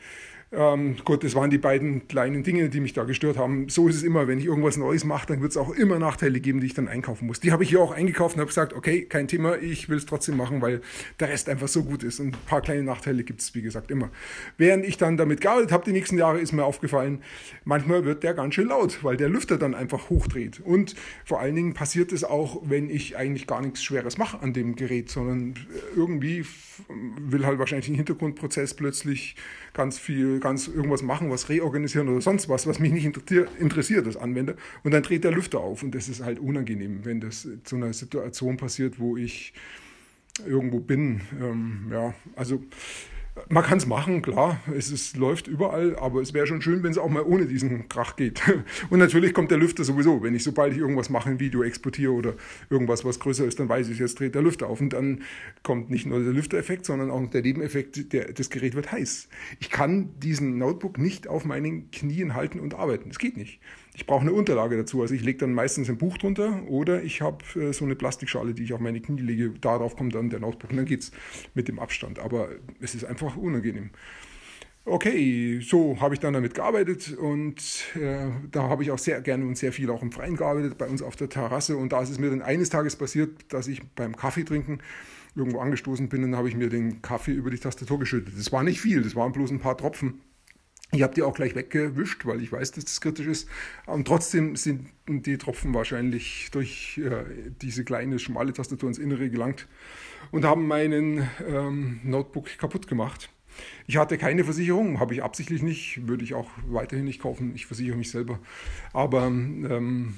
Ähm, 0.54 0.98
gut, 1.06 1.24
das 1.24 1.34
waren 1.34 1.50
die 1.50 1.58
beiden 1.58 2.10
kleinen 2.10 2.44
Dinge, 2.44 2.68
die 2.68 2.82
mich 2.82 2.92
da 2.92 3.06
gestört 3.06 3.38
haben. 3.38 3.70
So 3.70 3.88
ist 3.88 3.96
es 3.96 4.04
immer, 4.04 4.28
wenn 4.28 4.38
ich 4.38 4.46
irgendwas 4.46 4.76
Neues 4.76 5.06
mache, 5.06 5.28
dann 5.28 5.42
wird 5.42 5.52
es 5.52 5.58
auch 5.58 5.70
immer 5.70 5.98
Nachteile 5.98 6.42
geben, 6.42 6.60
die 6.60 6.68
ich 6.68 6.74
dann 6.74 6.90
einkaufen 6.90 7.26
muss. 7.26 7.40
Die 7.40 7.54
habe 7.54 7.64
ich 7.64 7.70
hier 7.70 7.80
auch 7.80 7.94
eingekauft 7.94 8.36
und 8.36 8.42
habe 8.42 8.50
gesagt, 8.50 8.74
okay, 8.74 9.06
kein 9.06 9.30
Thema, 9.30 9.58
ich 9.58 9.88
will 9.88 9.96
es 9.96 10.06
trotzdem 10.06 10.36
machen, 10.36 10.62
weil 10.62 10.82
der 11.22 11.30
Rest 11.30 11.48
einfach 11.48 11.70
so 11.70 11.84
gut 11.86 12.04
ist. 12.04 12.20
Und 12.20 12.36
ein 12.36 12.46
paar 12.48 12.60
kleine 12.60 12.84
Nachteile 12.84 13.24
gibt 13.24 13.40
es, 13.40 13.56
wie 13.56 13.62
gesagt, 13.62 13.92
immer. 13.92 14.10
Während 14.58 14.86
ich 14.86 14.98
dann 14.98 15.16
damit 15.16 15.40
gearbeitet 15.40 15.72
habe, 15.72 15.86
die 15.86 15.94
nächsten 15.94 16.18
Jahre, 16.18 16.42
ist 16.42 16.52
mir 16.52 16.66
aufgefallen, 16.66 17.24
manchmal 17.64 18.04
wird 18.04 18.24
der 18.24 18.34
ganz 18.34 18.56
schön 18.56 18.68
laut, 18.68 19.06
weil 19.06 19.16
der 19.16 19.30
Lüfter 19.30 19.58
dann 19.58 19.74
einfach 19.74 20.10
hochdreht. 20.10 20.60
Und 20.60 20.96
vor 21.24 21.40
allen 21.40 21.56
Dingen 21.56 21.74
passiert 21.74 22.12
es 22.12 22.26
auch, 22.26 22.62
wenn 22.66 22.90
ich 22.90 23.16
eigentlich 23.16 23.48
gar 23.48 23.62
nichts 23.62 23.82
Schweres 23.84 24.18
mache 24.18 24.42
an 24.42 24.52
dem 24.52 24.76
Gerät, 24.76 25.10
sondern 25.10 25.54
irgendwie 25.96 26.44
will 26.90 27.46
halt 27.46 27.60
wahrscheinlich 27.60 27.90
ein 27.90 27.96
Hintergrundprozess 27.96 28.74
plötzlich 28.74 29.36
ganz 29.74 29.98
viel, 29.98 30.41
ganz 30.42 30.68
irgendwas 30.68 31.02
machen, 31.02 31.30
was 31.30 31.50
reorganisieren 31.50 32.10
oder 32.10 32.22
sonst 32.22 32.50
was, 32.50 32.68
was 32.68 32.80
mich 32.80 32.92
nicht 32.92 33.06
interessiert 33.06 34.06
als 34.06 34.18
Anwender. 34.18 34.56
Und 34.84 34.92
dann 34.92 35.04
dreht 35.04 35.24
der 35.24 35.32
Lüfter 35.32 35.60
auf 35.60 35.84
und 35.84 35.96
das 35.96 36.10
ist 36.10 36.24
halt 36.24 36.40
unangenehm, 36.40 37.06
wenn 37.06 37.22
das 37.22 37.48
zu 37.64 37.76
einer 37.76 37.94
Situation 37.94 38.58
passiert, 38.58 39.00
wo 39.00 39.18
ich 39.18 39.54
irgendwo 40.46 40.80
bin. 40.80 41.22
Ähm, 41.40 41.88
ja, 41.92 42.14
also 42.36 42.64
man 43.50 43.64
kann 43.64 43.78
es 43.78 43.86
machen, 43.86 44.22
klar, 44.22 44.60
es 44.76 44.92
ist, 44.92 45.16
läuft 45.16 45.48
überall, 45.48 45.96
aber 45.96 46.22
es 46.22 46.34
wäre 46.34 46.48
schon 46.48 46.62
schön, 46.62 46.84
wenn 46.84 46.92
es 46.92 46.98
auch 46.98 47.10
mal 47.10 47.24
ohne 47.24 47.46
diesen 47.46 47.88
Krach 47.88 48.16
geht. 48.18 48.42
Und 48.90 49.00
natürlich 49.00 49.34
kommt 49.34 49.52
der 49.52 49.58
Lüfter 49.58 49.84
sowieso. 49.84 50.22
Wenn 50.22 50.36
ich, 50.36 50.44
sobald 50.44 50.74
ich 50.74 50.80
irgendwas 50.80 51.10
mache, 51.10 51.30
ein 51.30 51.40
Video 51.40 51.64
exportiere 51.64 52.12
oder 52.12 52.34
irgendwas, 52.70 53.06
was 53.06 53.20
größer 53.20 53.46
ist, 53.46 53.60
dann 53.60 53.70
weiß 53.70 53.90
ich, 53.90 54.00
jetzt 54.00 54.20
dreht 54.20 54.36
der 54.36 54.42
Lüfter 54.42 54.68
auf. 54.68 54.82
Und 54.82 54.92
dann 54.92 55.22
kommt 55.64 55.90
nicht 55.90 56.06
nur 56.06 56.20
der 56.22 56.34
Lüftereffekt, 56.34 56.86
sondern 56.86 57.10
auch 57.10 57.26
der 57.30 57.42
Nebeneffekt, 57.42 58.12
der, 58.12 58.34
das 58.34 58.50
Gerät 58.50 58.76
wird 58.76 58.92
heiß. 58.92 59.30
Ich 59.60 59.70
kann 59.70 60.10
diesen 60.20 60.58
Notebook 60.58 60.98
nicht 60.98 61.28
auf 61.28 61.46
meinen 61.46 61.90
Knien 61.92 62.34
halten 62.34 62.60
und 62.60 62.74
arbeiten. 62.74 63.10
Das 63.10 63.20
geht 63.20 63.38
nicht. 63.38 63.62
Ich 63.94 64.06
brauche 64.06 64.22
eine 64.22 64.34
Unterlage 64.34 64.78
dazu. 64.78 65.02
Also 65.02 65.14
ich 65.14 65.24
lege 65.24 65.40
dann 65.40 65.54
meistens 65.54 65.90
ein 65.90 65.98
Buch 65.98 66.18
drunter 66.18 66.64
oder 66.68 67.04
ich 67.04 67.22
habe 67.22 67.44
äh, 67.60 67.74
so 67.74 67.86
eine 67.86 67.96
Plastikschale, 67.96 68.54
die 68.54 68.64
ich 68.64 68.74
auf 68.74 68.80
meine 68.80 69.02
Knie 69.02 69.22
lege. 69.22 69.52
Darauf 69.60 69.96
kommt 69.96 70.16
dann 70.16 70.30
der 70.30 70.40
Notebook 70.40 70.72
und 70.72 70.78
dann 70.78 70.86
geht 70.86 71.02
es 71.02 71.12
mit 71.54 71.68
dem 71.68 71.80
Abstand. 71.80 72.20
Aber 72.20 72.50
es 72.80 72.96
ist 72.96 73.04
einfach 73.04 73.36
unangenehm. 73.36 73.92
Okay, 74.84 75.60
so 75.62 76.00
habe 76.00 76.16
ich 76.16 76.20
dann 76.20 76.34
damit 76.34 76.56
gearbeitet 76.56 77.16
und 77.16 77.62
äh, 77.96 78.30
da 78.52 78.64
habe 78.64 78.82
ich 78.82 78.90
auch 78.90 78.98
sehr 78.98 79.22
gerne 79.22 79.46
und 79.46 79.56
sehr 79.56 79.72
viel 79.72 79.92
auch 79.92 80.02
im 80.02 80.12
Freien 80.12 80.36
gearbeitet, 80.36 80.80
bei 80.80 80.88
uns 80.88 81.04
auf 81.04 81.16
der 81.16 81.30
Terrasse. 81.30 81.78
Und 81.78 81.92
da 81.92 82.02
ist 82.02 82.10
es 82.10 82.18
mir 82.18 82.32
dann 82.32 82.42
eines 82.42 82.70
Tages 82.70 82.96
passiert, 82.96 83.30
dass 83.50 83.68
ich 83.68 83.84
beim 83.90 84.16
Kaffee 84.16 84.44
trinken 84.44 84.80
irgendwo 85.36 85.60
angestoßen 85.60 86.10
bin 86.10 86.24
und 86.24 86.36
habe 86.36 86.50
ich 86.50 86.56
mir 86.56 86.70
den 86.70 87.02
Kaffee 87.02 87.32
über 87.32 87.52
die 87.52 87.60
Tastatur 87.60 88.00
geschüttet. 88.00 88.34
Das 88.38 88.52
war 88.52 88.64
nicht 88.64 88.82
viel, 88.82 89.04
das 89.04 89.16
waren 89.16 89.32
bloß 89.32 89.52
ein 89.52 89.60
paar 89.60 89.78
Tropfen. 89.78 90.22
Ich 90.94 91.04
habe 91.04 91.14
die 91.14 91.22
auch 91.22 91.34
gleich 91.34 91.56
weggewischt, 91.56 92.26
weil 92.26 92.42
ich 92.42 92.52
weiß, 92.52 92.72
dass 92.74 92.84
das 92.84 93.00
kritisch 93.00 93.28
ist. 93.28 93.50
Und 93.86 94.06
trotzdem 94.06 94.58
sind 94.58 94.90
die 95.08 95.38
Tropfen 95.38 95.74
wahrscheinlich 95.74 96.50
durch 96.52 97.00
äh, 97.04 97.24
diese 97.62 97.86
kleine, 97.86 98.20
schmale 98.20 98.52
Tastatur 98.52 98.90
ins 98.90 98.98
Innere 98.98 99.30
gelangt 99.30 99.68
und 100.32 100.44
haben 100.44 100.68
meinen 100.68 101.30
ähm, 101.48 102.02
Notebook 102.04 102.58
kaputt 102.58 102.88
gemacht. 102.88 103.30
Ich 103.88 103.98
hatte 103.98 104.18
keine 104.18 104.44
Versicherung, 104.44 105.00
habe 105.00 105.14
ich 105.14 105.24
absichtlich 105.24 105.62
nicht, 105.62 106.08
würde 106.08 106.24
ich 106.24 106.34
auch 106.34 106.50
weiterhin 106.68 107.06
nicht 107.06 107.22
kaufen. 107.22 107.54
Ich 107.56 107.66
versichere 107.66 107.96
mich 107.96 108.12
selber. 108.12 108.40
Aber 108.92 109.28
ähm, 109.28 110.16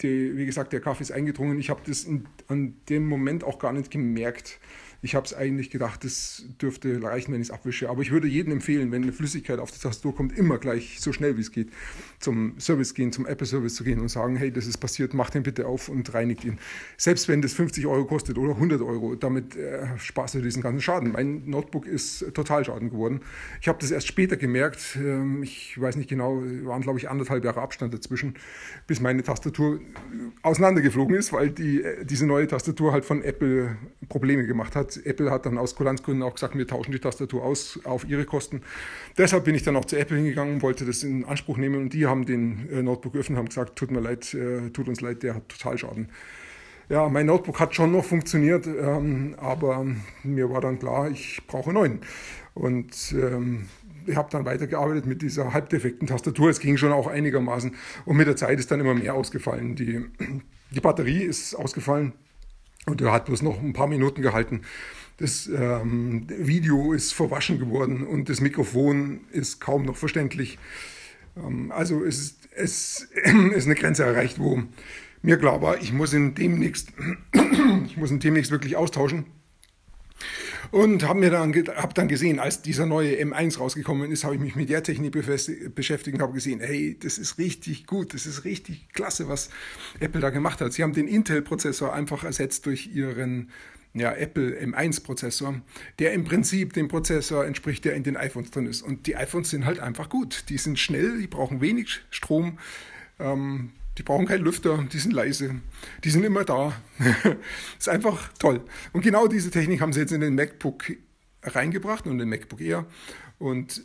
die, 0.00 0.36
wie 0.36 0.46
gesagt, 0.46 0.72
der 0.72 0.80
Kaffee 0.80 1.02
ist 1.02 1.12
eingedrungen. 1.12 1.58
Ich 1.58 1.70
habe 1.70 1.82
das 1.86 2.04
in, 2.04 2.26
an 2.48 2.74
dem 2.88 3.06
Moment 3.06 3.44
auch 3.44 3.58
gar 3.60 3.72
nicht 3.72 3.90
gemerkt. 3.90 4.58
Ich 5.04 5.14
habe 5.14 5.26
es 5.26 5.34
eigentlich 5.34 5.68
gedacht, 5.68 6.02
das 6.02 6.44
dürfte 6.62 7.02
reichen, 7.02 7.34
wenn 7.34 7.42
ich 7.42 7.48
es 7.48 7.54
abwische. 7.54 7.90
Aber 7.90 8.00
ich 8.00 8.10
würde 8.10 8.26
jedem 8.26 8.52
empfehlen, 8.52 8.90
wenn 8.90 9.02
eine 9.02 9.12
Flüssigkeit 9.12 9.58
auf 9.58 9.70
die 9.70 9.78
Tastatur 9.78 10.14
kommt, 10.14 10.36
immer 10.36 10.56
gleich 10.56 10.98
so 10.98 11.12
schnell 11.12 11.36
wie 11.36 11.42
es 11.42 11.52
geht 11.52 11.68
zum 12.20 12.58
Service 12.58 12.94
gehen, 12.94 13.12
zum 13.12 13.26
Apple-Service 13.26 13.74
zu 13.74 13.84
gehen 13.84 14.00
und 14.00 14.08
sagen, 14.08 14.36
hey, 14.36 14.50
das 14.50 14.66
ist 14.66 14.78
passiert, 14.78 15.12
mach 15.12 15.28
den 15.28 15.42
bitte 15.42 15.66
auf 15.66 15.90
und 15.90 16.14
reinigt 16.14 16.44
ihn. 16.44 16.58
Selbst 16.96 17.28
wenn 17.28 17.42
das 17.42 17.52
50 17.52 17.86
Euro 17.86 18.06
kostet 18.06 18.38
oder 18.38 18.54
100 18.54 18.80
Euro, 18.80 19.14
damit 19.14 19.56
äh, 19.56 19.86
sparst 19.98 20.34
du 20.34 20.40
diesen 20.40 20.62
ganzen 20.62 20.80
Schaden. 20.80 21.12
Mein 21.12 21.42
Notebook 21.44 21.86
ist 21.86 22.24
total 22.32 22.64
Schaden 22.64 22.88
geworden. 22.88 23.20
Ich 23.60 23.68
habe 23.68 23.78
das 23.80 23.90
erst 23.90 24.06
später 24.06 24.38
gemerkt. 24.38 24.96
Ähm, 24.96 25.42
ich 25.42 25.78
weiß 25.78 25.96
nicht 25.96 26.08
genau, 26.08 26.42
waren 26.64 26.80
glaube 26.80 26.98
ich 26.98 27.10
anderthalb 27.10 27.44
Jahre 27.44 27.60
Abstand 27.60 27.92
dazwischen, 27.92 28.34
bis 28.86 29.00
meine 29.00 29.22
Tastatur 29.22 29.80
auseinandergeflogen 30.40 31.14
ist, 31.14 31.32
weil 31.34 31.50
die, 31.50 31.82
äh, 31.82 32.06
diese 32.06 32.26
neue 32.26 32.46
Tastatur 32.46 32.92
halt 32.92 33.04
von 33.04 33.22
Apple 33.22 33.76
Probleme 34.08 34.46
gemacht 34.46 34.76
hat. 34.76 34.93
Apple 34.96 35.30
hat 35.30 35.46
dann 35.46 35.58
aus 35.58 35.74
Kulanzgründen 35.74 36.22
auch 36.22 36.34
gesagt, 36.34 36.56
wir 36.56 36.66
tauschen 36.66 36.92
die 36.92 36.98
Tastatur 36.98 37.44
aus 37.44 37.80
auf 37.84 38.08
ihre 38.08 38.24
Kosten. 38.24 38.62
Deshalb 39.18 39.44
bin 39.44 39.54
ich 39.54 39.62
dann 39.62 39.76
auch 39.76 39.84
zu 39.84 39.96
Apple 39.96 40.16
hingegangen, 40.16 40.62
wollte 40.62 40.84
das 40.84 41.02
in 41.02 41.24
Anspruch 41.24 41.56
nehmen 41.56 41.82
und 41.82 41.92
die 41.92 42.06
haben 42.06 42.24
den 42.26 42.68
äh, 42.70 42.82
Notebook 42.82 43.14
geöffnet 43.14 43.36
und 43.36 43.38
haben 43.38 43.48
gesagt, 43.48 43.76
tut 43.76 43.90
mir 43.90 44.00
leid, 44.00 44.34
äh, 44.34 44.70
tut 44.70 44.88
uns 44.88 45.00
leid, 45.00 45.22
der 45.22 45.36
hat 45.36 45.48
total 45.48 45.78
Schaden. 45.78 46.08
Ja, 46.88 47.08
mein 47.08 47.26
Notebook 47.26 47.60
hat 47.60 47.74
schon 47.74 47.92
noch 47.92 48.04
funktioniert, 48.04 48.66
ähm, 48.66 49.34
aber 49.38 49.86
mir 50.22 50.50
war 50.50 50.60
dann 50.60 50.78
klar, 50.78 51.10
ich 51.10 51.40
brauche 51.46 51.70
einen 51.70 51.74
neuen. 51.74 51.98
Und 52.52 53.14
ähm, 53.18 53.66
ich 54.06 54.16
habe 54.16 54.28
dann 54.30 54.44
weitergearbeitet 54.44 55.06
mit 55.06 55.22
dieser 55.22 55.54
halbdefekten 55.54 56.06
Tastatur. 56.06 56.50
Es 56.50 56.60
ging 56.60 56.76
schon 56.76 56.92
auch 56.92 57.06
einigermaßen. 57.06 57.74
Und 58.04 58.16
mit 58.16 58.26
der 58.26 58.36
Zeit 58.36 58.58
ist 58.58 58.70
dann 58.70 58.80
immer 58.80 58.94
mehr 58.94 59.14
ausgefallen. 59.14 59.76
Die, 59.76 60.04
die 60.70 60.80
Batterie 60.80 61.22
ist 61.22 61.54
ausgefallen 61.54 62.12
und 62.86 63.00
er 63.00 63.12
hat 63.12 63.26
bloß 63.26 63.42
noch 63.42 63.60
ein 63.60 63.72
paar 63.72 63.86
Minuten 63.86 64.22
gehalten. 64.22 64.62
Das 65.18 65.46
ähm, 65.46 66.26
Video 66.28 66.92
ist 66.92 67.12
verwaschen 67.12 67.58
geworden 67.58 68.04
und 68.04 68.28
das 68.28 68.40
Mikrofon 68.40 69.20
ist 69.30 69.60
kaum 69.60 69.84
noch 69.84 69.96
verständlich. 69.96 70.58
Ähm, 71.36 71.70
also 71.70 72.04
es 72.04 72.18
ist, 72.18 72.48
es 72.54 73.08
ist 73.54 73.66
eine 73.66 73.74
Grenze 73.74 74.04
erreicht, 74.04 74.38
wo 74.38 74.62
mir 75.22 75.38
klar 75.38 75.62
war, 75.62 75.80
ich 75.80 75.92
muss 75.92 76.12
ihn 76.12 76.34
demnächst 76.34 76.92
Ich 77.86 77.96
muss 77.96 78.10
ihn 78.10 78.20
demnächst 78.20 78.50
wirklich 78.50 78.76
austauschen. 78.76 79.26
Und 80.74 81.06
habe 81.06 81.20
mir 81.20 81.30
dann, 81.30 81.54
hab 81.54 81.94
dann 81.94 82.08
gesehen, 82.08 82.40
als 82.40 82.60
dieser 82.60 82.84
neue 82.84 83.14
M1 83.22 83.58
rausgekommen 83.58 84.10
ist, 84.10 84.24
habe 84.24 84.34
ich 84.34 84.40
mich 84.40 84.56
mit 84.56 84.70
der 84.70 84.82
Technik 84.82 85.12
beschäftigt 85.12 86.16
und 86.16 86.20
habe 86.20 86.32
gesehen, 86.32 86.58
hey, 86.58 86.98
das 87.00 87.16
ist 87.16 87.38
richtig 87.38 87.86
gut, 87.86 88.12
das 88.12 88.26
ist 88.26 88.44
richtig 88.44 88.88
klasse, 88.92 89.28
was 89.28 89.50
Apple 90.00 90.20
da 90.20 90.30
gemacht 90.30 90.60
hat. 90.60 90.72
Sie 90.72 90.82
haben 90.82 90.92
den 90.92 91.06
Intel-Prozessor 91.06 91.92
einfach 91.92 92.24
ersetzt 92.24 92.66
durch 92.66 92.88
ihren 92.92 93.52
ja, 93.92 94.12
Apple 94.14 94.60
M1-Prozessor, 94.60 95.60
der 96.00 96.12
im 96.12 96.24
Prinzip 96.24 96.72
dem 96.72 96.88
Prozessor 96.88 97.46
entspricht, 97.46 97.84
der 97.84 97.94
in 97.94 98.02
den 98.02 98.16
iPhones 98.16 98.50
drin 98.50 98.66
ist. 98.66 98.82
Und 98.82 99.06
die 99.06 99.14
iPhones 99.14 99.50
sind 99.50 99.66
halt 99.66 99.78
einfach 99.78 100.08
gut. 100.08 100.46
Die 100.48 100.58
sind 100.58 100.80
schnell, 100.80 101.20
die 101.20 101.28
brauchen 101.28 101.60
wenig 101.60 102.00
Strom. 102.10 102.58
Ähm, 103.20 103.70
die 103.98 104.02
brauchen 104.02 104.26
keinen 104.26 104.44
Lüfter, 104.44 104.84
die 104.92 104.98
sind 104.98 105.12
leise, 105.12 105.56
die 106.02 106.10
sind 106.10 106.24
immer 106.24 106.44
da. 106.44 106.72
ist 107.78 107.88
einfach 107.88 108.32
toll. 108.38 108.60
Und 108.92 109.02
genau 109.02 109.28
diese 109.28 109.50
Technik 109.50 109.80
haben 109.80 109.92
sie 109.92 110.00
jetzt 110.00 110.12
in 110.12 110.20
den 110.20 110.34
MacBook 110.34 110.84
reingebracht 111.44 112.06
und 112.06 112.18
den 112.18 112.28
MacBook 112.28 112.60
Air. 112.60 112.86
Und 113.38 113.84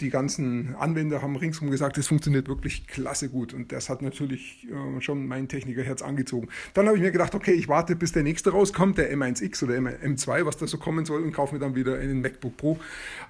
die 0.00 0.10
ganzen 0.10 0.74
Anwender 0.74 1.22
haben 1.22 1.36
ringsum 1.36 1.70
gesagt, 1.70 1.98
es 1.98 2.08
funktioniert 2.08 2.48
wirklich 2.48 2.86
klasse 2.88 3.28
gut. 3.28 3.54
Und 3.54 3.70
das 3.70 3.88
hat 3.88 4.02
natürlich 4.02 4.66
äh, 4.66 5.00
schon 5.00 5.26
mein 5.26 5.48
Technikerherz 5.48 6.02
angezogen. 6.02 6.48
Dann 6.74 6.86
habe 6.86 6.96
ich 6.96 7.02
mir 7.02 7.12
gedacht, 7.12 7.34
okay, 7.34 7.52
ich 7.52 7.68
warte, 7.68 7.94
bis 7.94 8.12
der 8.12 8.24
nächste 8.24 8.50
rauskommt, 8.50 8.98
der 8.98 9.14
M1X 9.14 9.62
oder 9.62 9.74
M2, 9.74 10.46
was 10.46 10.56
da 10.56 10.66
so 10.66 10.78
kommen 10.78 11.04
soll, 11.04 11.22
und 11.22 11.32
kaufe 11.32 11.54
mir 11.54 11.60
dann 11.60 11.76
wieder 11.76 11.98
einen 11.98 12.20
MacBook 12.20 12.56
Pro. 12.56 12.78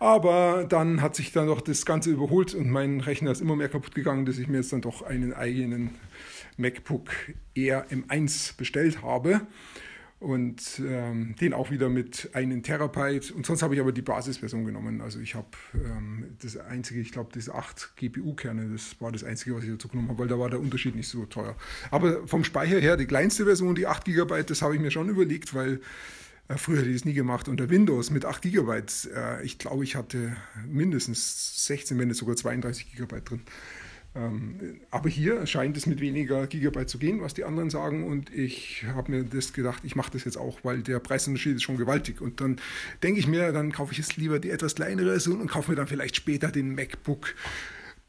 Aber 0.00 0.64
dann 0.66 1.02
hat 1.02 1.14
sich 1.14 1.32
dann 1.32 1.48
doch 1.48 1.60
das 1.60 1.84
Ganze 1.84 2.10
überholt 2.10 2.54
und 2.54 2.70
mein 2.70 3.00
Rechner 3.00 3.30
ist 3.30 3.42
immer 3.42 3.54
mehr 3.54 3.68
kaputt 3.68 3.94
gegangen, 3.94 4.24
dass 4.24 4.38
ich 4.38 4.48
mir 4.48 4.58
jetzt 4.58 4.72
dann 4.72 4.80
doch 4.80 5.02
einen 5.02 5.34
eigenen 5.34 5.90
MacBook 6.56 7.10
Air 7.54 7.86
M1 7.90 8.56
bestellt 8.56 9.02
habe 9.02 9.42
und 10.20 10.80
ähm, 10.84 11.36
den 11.40 11.52
auch 11.52 11.70
wieder 11.70 11.88
mit 11.88 12.30
einem 12.32 12.62
Terabyte. 12.62 13.30
Und 13.30 13.46
sonst 13.46 13.62
habe 13.62 13.74
ich 13.74 13.80
aber 13.80 13.92
die 13.92 14.02
Basisversion 14.02 14.64
genommen. 14.64 15.00
Also 15.00 15.20
ich 15.20 15.36
habe 15.36 15.48
ähm, 15.74 16.36
das 16.42 16.56
einzige, 16.56 17.00
ich 17.00 17.12
glaube, 17.12 17.30
diese 17.32 17.54
8 17.54 17.92
GPU-Kerne, 17.96 18.68
das 18.72 19.00
war 19.00 19.12
das 19.12 19.22
einzige, 19.22 19.54
was 19.54 19.62
ich 19.62 19.70
dazu 19.70 19.88
genommen 19.88 20.08
habe, 20.08 20.18
weil 20.18 20.28
da 20.28 20.38
war 20.38 20.50
der 20.50 20.60
Unterschied 20.60 20.96
nicht 20.96 21.08
so 21.08 21.24
teuer. 21.26 21.54
Aber 21.92 22.26
vom 22.26 22.42
Speicher 22.42 22.80
her, 22.80 22.96
die 22.96 23.06
kleinste 23.06 23.44
Version, 23.44 23.76
die 23.76 23.86
8 23.86 24.04
GB, 24.04 24.42
das 24.42 24.60
habe 24.60 24.74
ich 24.74 24.80
mir 24.80 24.90
schon 24.90 25.08
überlegt, 25.08 25.54
weil 25.54 25.80
äh, 26.48 26.56
früher 26.56 26.78
hätte 26.78 26.88
ich 26.88 26.96
das 26.96 27.04
nie 27.04 27.14
gemacht. 27.14 27.48
Unter 27.48 27.70
Windows 27.70 28.10
mit 28.10 28.24
8 28.24 28.42
GB, 28.42 28.82
äh, 29.14 29.44
ich 29.44 29.58
glaube, 29.58 29.84
ich 29.84 29.94
hatte 29.94 30.36
mindestens 30.66 31.64
16, 31.66 31.96
wenn 31.96 32.08
nicht 32.08 32.18
sogar 32.18 32.34
32 32.34 32.96
GB 32.96 33.20
drin. 33.24 33.42
Ähm, 34.14 34.80
aber 34.90 35.08
hier 35.08 35.46
scheint 35.46 35.76
es 35.76 35.86
mit 35.86 36.00
weniger 36.00 36.46
Gigabyte 36.46 36.88
zu 36.88 36.98
gehen, 36.98 37.20
was 37.20 37.34
die 37.34 37.44
anderen 37.44 37.70
sagen. 37.70 38.04
Und 38.04 38.34
ich 38.34 38.84
habe 38.94 39.10
mir 39.10 39.24
das 39.24 39.52
gedacht, 39.52 39.82
ich 39.84 39.96
mache 39.96 40.12
das 40.12 40.24
jetzt 40.24 40.38
auch, 40.38 40.58
weil 40.62 40.82
der 40.82 40.98
Preisunterschied 40.98 41.56
ist 41.56 41.62
schon 41.62 41.76
gewaltig. 41.76 42.20
Und 42.20 42.40
dann 42.40 42.56
denke 43.02 43.20
ich 43.20 43.26
mir, 43.26 43.52
dann 43.52 43.72
kaufe 43.72 43.92
ich 43.92 43.98
jetzt 43.98 44.16
lieber 44.16 44.38
die 44.38 44.50
etwas 44.50 44.74
kleinere 44.74 45.10
Version 45.10 45.40
und 45.40 45.48
kaufe 45.48 45.70
mir 45.70 45.76
dann 45.76 45.86
vielleicht 45.86 46.16
später 46.16 46.50
den 46.50 46.74
MacBook 46.74 47.34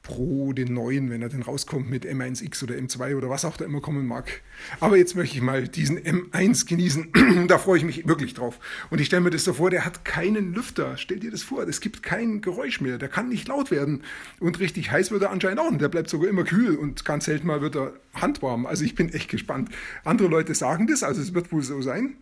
Pro, 0.10 0.54
den 0.54 0.74
neuen, 0.74 1.12
wenn 1.12 1.22
er 1.22 1.30
denn 1.30 1.44
rauskommt 1.44 1.88
mit 1.88 2.04
M1X 2.04 2.64
oder 2.64 2.74
M2 2.74 3.16
oder 3.16 3.30
was 3.30 3.46
auch 3.46 3.58
da 3.58 3.66
immer 3.66 3.80
kommen 3.80 4.08
mag. 4.08 4.42
Aber 4.80 4.98
jetzt 4.98 5.16
möchte 5.16 5.36
ich 5.36 5.44
mal 5.44 5.68
diesen 5.68 6.00
M1 6.00 6.68
genießen. 6.68 7.12
da 7.48 7.60
freue 7.60 7.78
ich 7.78 7.86
mich 7.86 8.08
wirklich 8.08 8.34
drauf. 8.34 8.60
Und 8.90 9.00
ich 9.00 9.06
stelle 9.06 9.22
mir 9.22 9.30
das 9.30 9.44
so 9.44 9.54
vor, 9.54 9.70
der 9.70 9.86
hat 9.86 10.06
keinen 10.06 10.56
Lüfter. 10.56 10.98
Stell 10.98 11.20
dir 11.20 11.30
das 11.30 11.44
vor, 11.44 11.62
es 11.68 11.80
gibt 11.80 12.02
kein 12.02 12.42
Geräusch 12.42 12.82
mehr. 12.82 12.98
Der 12.98 13.08
kann 13.08 13.30
nicht 13.30 13.48
laut 13.48 13.70
werden. 13.70 14.02
Und 14.40 14.60
richtig 14.60 14.92
heiß 14.92 15.12
wird 15.12 15.22
er 15.22 15.30
anscheinend 15.30 15.60
auch. 15.60 15.70
Und 15.70 15.80
der 15.80 15.90
bleibt 15.90 16.10
sogar 16.10 16.28
immer 16.28 16.44
kühl 16.44 16.76
und 16.76 17.06
ganz 17.06 17.26
selten 17.26 17.46
mal 17.46 17.62
wird 17.62 17.76
er 17.76 17.94
handwarm. 18.16 18.66
Also 18.66 18.86
ich 18.86 18.96
bin 18.96 19.10
echt 19.10 19.30
gespannt. 19.30 19.70
Andere 20.06 20.28
Leute 20.28 20.56
sagen 20.56 20.88
das, 20.88 21.04
also 21.04 21.22
es 21.22 21.36
wird 21.36 21.52
wohl 21.52 21.62
so 21.62 21.84
sein. 21.84 22.16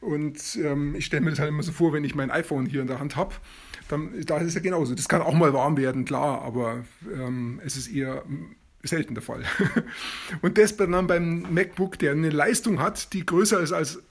Und 0.00 0.38
ähm, 0.56 0.94
ich 0.94 1.04
stelle 1.04 1.22
mir 1.22 1.30
das 1.30 1.40
halt 1.40 1.50
immer 1.50 1.62
so 1.62 1.72
vor, 1.72 1.92
wenn 1.92 2.04
ich 2.04 2.14
mein 2.14 2.30
iPhone 2.30 2.64
hier 2.64 2.80
in 2.80 2.86
der 2.86 3.00
Hand 3.00 3.16
habe 3.16 3.34
dann, 3.88 4.10
da 4.24 4.38
ist 4.38 4.48
es 4.48 4.54
ja 4.54 4.60
genauso. 4.60 4.94
Das 4.94 5.08
kann 5.08 5.22
auch 5.22 5.34
mal 5.34 5.52
warm 5.52 5.76
werden, 5.76 6.04
klar, 6.04 6.42
aber 6.42 6.84
ähm, 7.12 7.60
es 7.64 7.76
ist 7.76 7.88
eher 7.88 8.24
selten 8.82 9.14
der 9.14 9.22
Fall. 9.22 9.44
Und 10.42 10.58
das 10.58 10.76
dann 10.76 11.06
beim 11.06 11.46
MacBook, 11.52 11.98
der 11.98 12.12
eine 12.12 12.30
Leistung 12.30 12.80
hat, 12.80 13.12
die 13.12 13.24
größer 13.24 13.60
ist 13.60 13.72
als 13.72 14.02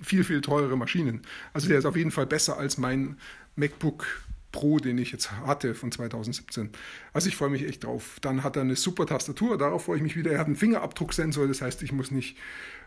viel, 0.00 0.24
viel 0.24 0.40
teurere 0.40 0.76
Maschinen. 0.76 1.22
Also 1.52 1.68
der 1.68 1.78
ist 1.78 1.84
auf 1.84 1.96
jeden 1.96 2.10
Fall 2.10 2.26
besser 2.26 2.56
als 2.56 2.78
mein 2.78 3.16
MacBook 3.56 4.06
Pro, 4.52 4.78
den 4.78 4.98
ich 4.98 5.12
jetzt 5.12 5.32
hatte 5.32 5.74
von 5.74 5.90
2017. 5.90 6.70
Also 7.12 7.28
ich 7.28 7.36
freue 7.36 7.50
mich 7.50 7.66
echt 7.66 7.84
drauf. 7.84 8.18
Dann 8.20 8.44
hat 8.44 8.56
er 8.56 8.62
eine 8.62 8.76
super 8.76 9.06
Tastatur, 9.06 9.58
darauf 9.58 9.84
freue 9.84 9.96
ich 9.96 10.02
mich 10.02 10.16
wieder. 10.16 10.30
Er 10.30 10.38
hat 10.38 10.46
einen 10.46 10.56
Fingerabdrucksensor, 10.56 11.48
das 11.48 11.62
heißt, 11.62 11.82
ich 11.82 11.92
muss 11.92 12.10
nicht 12.10 12.36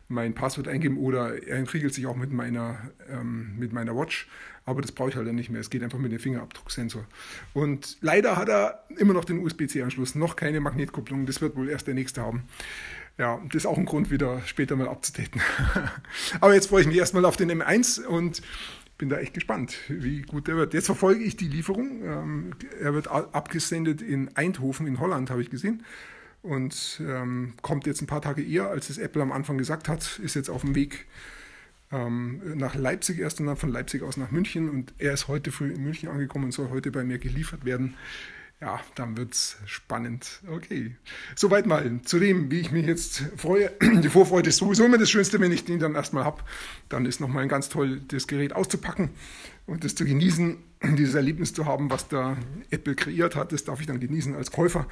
mein 0.08 0.36
Passwort 0.36 0.68
eingeben 0.68 0.98
oder 0.98 1.44
er 1.48 1.58
entriegelt 1.58 1.94
sich 1.94 2.06
auch 2.06 2.16
mit 2.16 2.32
meiner, 2.32 2.78
ähm, 3.10 3.58
mit 3.58 3.74
meiner 3.74 3.96
Watch. 3.96 4.28
Aber 4.66 4.82
das 4.82 4.92
brauche 4.92 5.10
ich 5.10 5.16
halt 5.16 5.32
nicht 5.34 5.50
mehr. 5.50 5.62
Es 5.62 5.70
geht 5.70 5.84
einfach 5.84 6.00
mit 6.00 6.12
dem 6.12 6.20
Fingerabdrucksensor. 6.20 7.06
Und 7.54 7.98
leider 8.02 8.36
hat 8.36 8.50
er 8.50 8.84
immer 8.98 9.14
noch 9.14 9.26
den 9.26 9.40
USB-C-Anschluss, 9.40 10.16
noch 10.16 10.36
keine 10.36 10.60
Magnetkupplung. 10.60 11.26
Das 11.26 11.42
wird 11.42 11.56
wohl 11.56 11.70
erst 11.70 11.88
der 11.88 11.94
nächste 11.94 12.22
haben. 12.22 12.44
Ja, 13.18 13.40
das 13.46 13.64
ist 13.64 13.66
auch 13.66 13.78
ein 13.78 13.86
Grund, 13.86 14.12
wieder 14.12 14.42
später 14.46 14.76
mal 14.76 14.90
abzudaten. 14.90 15.42
Aber 16.42 16.54
jetzt 16.54 16.68
freue 16.68 16.82
ich 16.82 16.88
mich 16.88 16.98
erstmal 16.98 17.26
auf 17.26 17.38
den 17.38 17.52
M1 17.52 18.04
und 18.04 18.42
bin 18.98 19.10
da 19.10 19.18
echt 19.18 19.34
gespannt, 19.34 19.78
wie 19.88 20.22
gut 20.22 20.48
der 20.48 20.56
wird. 20.56 20.74
Jetzt 20.74 20.86
verfolge 20.86 21.24
ich 21.24 21.36
die 21.36 21.48
Lieferung. 21.48 22.02
Ähm, 22.04 22.52
er 22.80 22.94
wird 22.94 23.08
abgesendet 23.08 24.02
in 24.02 24.36
Eindhoven 24.36 24.88
in 24.88 25.00
Holland, 25.00 25.30
habe 25.30 25.42
ich 25.42 25.50
gesehen 25.50 25.84
und 26.46 27.02
ähm, 27.06 27.54
kommt 27.62 27.88
jetzt 27.88 28.02
ein 28.02 28.08
paar 28.08 28.22
Tage 28.22 28.44
eher, 28.44 28.70
als 28.70 28.90
es 28.90 28.98
Apple 28.98 29.22
am 29.22 29.32
Anfang 29.32 29.58
gesagt 29.58 29.90
hat, 29.90 30.20
ist 30.24 30.36
jetzt 30.36 30.50
auf 30.50 30.62
dem 30.62 30.75
Weg 30.75 31.08
ähm, 31.92 32.42
nach 32.56 32.75
Leipzig 32.75 33.20
erst 33.20 33.40
und 33.40 33.48
dann 33.48 33.58
von 33.58 33.72
Leipzig 33.72 34.04
aus 34.04 34.18
nach 34.18 34.32
München 34.32 34.70
und 34.70 34.94
er 34.98 35.14
ist 35.14 35.28
heute 35.28 35.52
früh 35.52 35.74
in 35.74 35.84
München 35.84 36.08
angekommen 36.08 36.46
und 36.46 36.52
soll 36.52 36.70
heute 36.70 36.92
bei 36.92 37.04
mir 37.04 37.18
geliefert 37.18 37.66
werden. 37.66 37.96
Ja, 38.62 38.80
dann 38.96 39.18
wird 39.18 39.34
es 39.34 39.58
spannend. 39.66 40.40
Okay. 40.48 40.96
Soweit 41.36 41.66
mal 41.66 42.02
zu 42.04 42.20
dem, 42.20 42.50
wie 42.50 42.62
ich 42.62 42.72
mich 42.72 42.86
jetzt 42.86 43.24
freue. 43.36 43.70
Die 44.02 44.10
Vorfreude 44.10 44.50
ist 44.50 44.58
sowieso 44.58 44.86
immer 44.86 44.98
das 44.98 45.10
Schönste, 45.10 45.42
wenn 45.42 45.52
ich 45.52 45.66
den 45.66 45.80
dann 45.80 45.94
erstmal 45.94 46.24
habe. 46.24 46.42
Dann 46.88 47.06
ist 47.06 47.20
nochmal 47.20 47.44
ein 47.44 47.50
ganz 47.50 47.68
toll, 47.68 48.02
das 48.08 48.28
Gerät 48.28 48.54
auszupacken 48.54 49.10
und 49.66 49.84
das 49.84 49.94
zu 49.94 50.06
genießen, 50.06 50.58
dieses 50.98 51.16
Erlebnis 51.16 51.54
zu 51.54 51.66
haben, 51.66 51.90
was 51.90 52.08
da 52.08 52.38
Apple 52.72 52.96
kreiert 52.96 53.36
hat. 53.36 53.52
Das 53.52 53.66
darf 53.66 53.82
ich 53.82 53.88
dann 53.88 54.00
genießen 54.00 54.34
als 54.36 54.52
Käufer. 54.52 54.88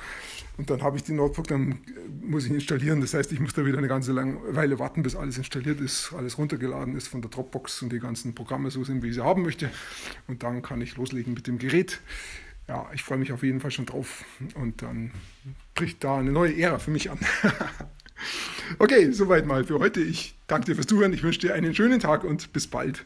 Und 0.57 0.69
dann 0.69 0.81
habe 0.81 0.97
ich 0.97 1.03
den 1.05 1.15
Notebook, 1.15 1.47
dann 1.47 1.79
muss 2.21 2.45
ich 2.45 2.51
installieren. 2.51 2.99
Das 2.99 3.13
heißt, 3.13 3.31
ich 3.31 3.39
muss 3.39 3.53
da 3.53 3.65
wieder 3.65 3.77
eine 3.77 3.87
ganze 3.87 4.11
lange 4.11 4.39
Weile 4.53 4.77
warten, 4.77 5.03
bis 5.03 5.15
alles 5.15 5.37
installiert 5.37 5.79
ist, 5.79 6.11
alles 6.11 6.37
runtergeladen 6.37 6.97
ist 6.97 7.07
von 7.07 7.21
der 7.21 7.31
Dropbox 7.31 7.81
und 7.81 7.93
die 7.93 7.99
ganzen 7.99 8.35
Programme 8.35 8.71
so 8.71 8.83
sind, 8.83 9.03
wie 9.03 9.07
ich 9.07 9.15
sie 9.15 9.23
haben 9.23 9.41
möchte. 9.41 9.71
Und 10.27 10.43
dann 10.43 10.61
kann 10.61 10.81
ich 10.81 10.97
loslegen 10.97 11.33
mit 11.33 11.47
dem 11.47 11.59
Gerät 11.59 12.01
ja, 12.67 12.89
ich 12.93 13.03
freue 13.03 13.17
mich 13.17 13.31
auf 13.31 13.43
jeden 13.43 13.59
Fall 13.59 13.71
schon 13.71 13.85
drauf. 13.85 14.23
Und 14.55 14.81
dann 14.81 15.11
bricht 15.75 16.03
da 16.03 16.17
eine 16.17 16.31
neue 16.31 16.57
Ära 16.57 16.79
für 16.79 16.91
mich 16.91 17.11
an. 17.11 17.19
okay, 18.79 19.11
soweit 19.11 19.45
mal 19.45 19.63
für 19.63 19.79
heute. 19.79 20.01
Ich 20.01 20.35
danke 20.47 20.67
dir 20.67 20.75
fürs 20.75 20.87
Zuhören. 20.87 21.13
Ich 21.13 21.23
wünsche 21.23 21.39
dir 21.39 21.53
einen 21.53 21.75
schönen 21.75 21.99
Tag 21.99 22.23
und 22.23 22.53
bis 22.53 22.67
bald. 22.67 23.05